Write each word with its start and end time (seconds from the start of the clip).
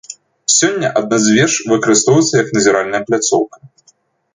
Сёння 0.53 0.89
адна 1.01 1.19
з 1.27 1.37
веж 1.37 1.59
выкарыстоўваецца 1.75 2.35
як 2.43 2.49
назіральная 2.59 3.07
пляцоўка. 3.13 3.57